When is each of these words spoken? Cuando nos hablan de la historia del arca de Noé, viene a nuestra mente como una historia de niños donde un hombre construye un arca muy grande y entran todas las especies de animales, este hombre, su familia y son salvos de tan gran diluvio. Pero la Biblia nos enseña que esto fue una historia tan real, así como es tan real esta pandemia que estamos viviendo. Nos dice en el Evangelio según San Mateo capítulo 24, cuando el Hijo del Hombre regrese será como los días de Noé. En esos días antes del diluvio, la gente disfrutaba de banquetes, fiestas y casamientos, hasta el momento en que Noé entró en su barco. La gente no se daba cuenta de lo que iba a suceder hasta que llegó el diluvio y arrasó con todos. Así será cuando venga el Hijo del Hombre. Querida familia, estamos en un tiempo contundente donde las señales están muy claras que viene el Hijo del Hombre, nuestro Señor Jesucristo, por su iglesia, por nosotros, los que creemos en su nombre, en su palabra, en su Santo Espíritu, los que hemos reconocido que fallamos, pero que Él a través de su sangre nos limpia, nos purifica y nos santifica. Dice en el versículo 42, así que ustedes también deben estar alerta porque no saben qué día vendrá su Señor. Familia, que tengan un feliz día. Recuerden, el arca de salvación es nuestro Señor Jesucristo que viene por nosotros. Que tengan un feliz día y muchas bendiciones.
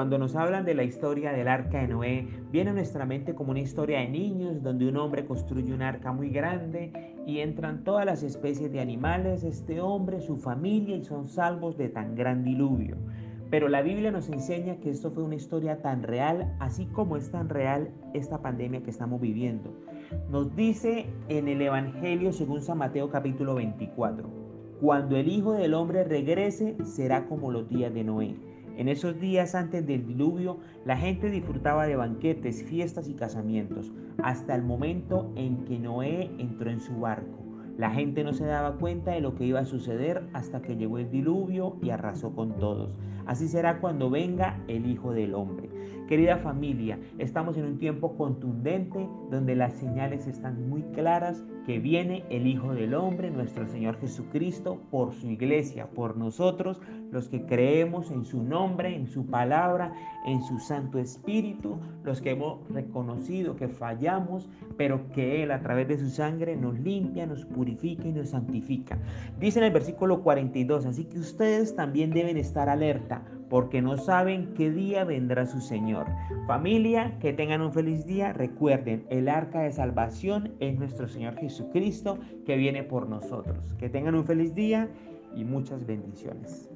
Cuando 0.00 0.16
nos 0.16 0.34
hablan 0.34 0.64
de 0.64 0.72
la 0.72 0.82
historia 0.82 1.30
del 1.30 1.46
arca 1.46 1.82
de 1.82 1.88
Noé, 1.88 2.26
viene 2.50 2.70
a 2.70 2.72
nuestra 2.72 3.04
mente 3.04 3.34
como 3.34 3.50
una 3.50 3.60
historia 3.60 3.98
de 3.98 4.08
niños 4.08 4.62
donde 4.62 4.88
un 4.88 4.96
hombre 4.96 5.26
construye 5.26 5.74
un 5.74 5.82
arca 5.82 6.10
muy 6.10 6.30
grande 6.30 6.90
y 7.26 7.40
entran 7.40 7.84
todas 7.84 8.06
las 8.06 8.22
especies 8.22 8.72
de 8.72 8.80
animales, 8.80 9.44
este 9.44 9.82
hombre, 9.82 10.22
su 10.22 10.38
familia 10.38 10.96
y 10.96 11.04
son 11.04 11.28
salvos 11.28 11.76
de 11.76 11.90
tan 11.90 12.14
gran 12.14 12.44
diluvio. 12.44 12.96
Pero 13.50 13.68
la 13.68 13.82
Biblia 13.82 14.10
nos 14.10 14.30
enseña 14.30 14.76
que 14.76 14.88
esto 14.88 15.10
fue 15.10 15.22
una 15.22 15.34
historia 15.34 15.82
tan 15.82 16.02
real, 16.02 16.50
así 16.60 16.86
como 16.86 17.18
es 17.18 17.30
tan 17.30 17.50
real 17.50 17.90
esta 18.14 18.40
pandemia 18.40 18.82
que 18.82 18.88
estamos 18.88 19.20
viviendo. 19.20 19.70
Nos 20.30 20.56
dice 20.56 21.10
en 21.28 21.46
el 21.46 21.60
Evangelio 21.60 22.32
según 22.32 22.62
San 22.62 22.78
Mateo 22.78 23.10
capítulo 23.10 23.56
24, 23.56 24.30
cuando 24.80 25.18
el 25.18 25.28
Hijo 25.28 25.52
del 25.52 25.74
Hombre 25.74 26.04
regrese 26.04 26.74
será 26.86 27.26
como 27.26 27.50
los 27.50 27.68
días 27.68 27.92
de 27.92 28.02
Noé. 28.02 28.49
En 28.80 28.88
esos 28.88 29.20
días 29.20 29.54
antes 29.54 29.86
del 29.86 30.06
diluvio, 30.06 30.56
la 30.86 30.96
gente 30.96 31.28
disfrutaba 31.28 31.86
de 31.86 31.96
banquetes, 31.96 32.64
fiestas 32.64 33.10
y 33.10 33.12
casamientos, 33.12 33.92
hasta 34.22 34.54
el 34.54 34.62
momento 34.62 35.30
en 35.36 35.66
que 35.66 35.78
Noé 35.78 36.30
entró 36.38 36.70
en 36.70 36.80
su 36.80 36.98
barco. 36.98 37.44
La 37.76 37.90
gente 37.90 38.24
no 38.24 38.32
se 38.32 38.46
daba 38.46 38.78
cuenta 38.78 39.10
de 39.10 39.20
lo 39.20 39.34
que 39.34 39.44
iba 39.44 39.60
a 39.60 39.66
suceder 39.66 40.22
hasta 40.32 40.62
que 40.62 40.76
llegó 40.76 40.96
el 40.96 41.10
diluvio 41.10 41.76
y 41.82 41.90
arrasó 41.90 42.34
con 42.34 42.56
todos. 42.56 42.96
Así 43.26 43.48
será 43.48 43.82
cuando 43.82 44.08
venga 44.08 44.58
el 44.66 44.86
Hijo 44.86 45.12
del 45.12 45.34
Hombre. 45.34 45.68
Querida 46.08 46.38
familia, 46.38 46.98
estamos 47.18 47.56
en 47.56 47.66
un 47.66 47.78
tiempo 47.78 48.16
contundente 48.16 49.08
donde 49.30 49.54
las 49.54 49.74
señales 49.74 50.26
están 50.26 50.68
muy 50.68 50.82
claras 50.92 51.44
que 51.66 51.78
viene 51.78 52.24
el 52.30 52.48
Hijo 52.48 52.74
del 52.74 52.94
Hombre, 52.94 53.30
nuestro 53.30 53.66
Señor 53.68 53.96
Jesucristo, 54.00 54.80
por 54.90 55.12
su 55.12 55.28
iglesia, 55.28 55.86
por 55.86 56.16
nosotros, 56.16 56.80
los 57.12 57.28
que 57.28 57.44
creemos 57.46 58.10
en 58.10 58.24
su 58.24 58.42
nombre, 58.42 58.94
en 58.94 59.06
su 59.06 59.26
palabra, 59.26 59.92
en 60.26 60.42
su 60.42 60.58
Santo 60.58 60.98
Espíritu, 60.98 61.78
los 62.02 62.20
que 62.20 62.30
hemos 62.30 62.58
reconocido 62.70 63.56
que 63.56 63.68
fallamos, 63.68 64.48
pero 64.76 65.10
que 65.12 65.42
Él 65.42 65.52
a 65.52 65.60
través 65.60 65.86
de 65.88 65.98
su 65.98 66.08
sangre 66.08 66.56
nos 66.56 66.78
limpia, 66.80 67.26
nos 67.26 67.44
purifica 67.44 68.08
y 68.08 68.12
nos 68.12 68.30
santifica. 68.30 68.98
Dice 69.38 69.60
en 69.60 69.66
el 69.66 69.72
versículo 69.72 70.22
42, 70.22 70.86
así 70.86 71.04
que 71.04 71.18
ustedes 71.18 71.76
también 71.76 72.10
deben 72.10 72.36
estar 72.36 72.68
alerta 72.68 73.22
porque 73.50 73.82
no 73.82 73.98
saben 73.98 74.54
qué 74.54 74.70
día 74.70 75.04
vendrá 75.04 75.44
su 75.44 75.60
Señor. 75.60 76.06
Familia, 76.46 77.18
que 77.18 77.32
tengan 77.32 77.60
un 77.60 77.72
feliz 77.72 78.06
día. 78.06 78.32
Recuerden, 78.32 79.04
el 79.10 79.28
arca 79.28 79.60
de 79.60 79.72
salvación 79.72 80.54
es 80.60 80.78
nuestro 80.78 81.08
Señor 81.08 81.36
Jesucristo 81.36 82.18
que 82.46 82.56
viene 82.56 82.84
por 82.84 83.08
nosotros. 83.08 83.74
Que 83.74 83.90
tengan 83.90 84.14
un 84.14 84.24
feliz 84.24 84.54
día 84.54 84.88
y 85.34 85.44
muchas 85.44 85.84
bendiciones. 85.84 86.70